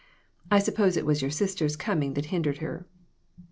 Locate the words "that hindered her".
2.15-2.87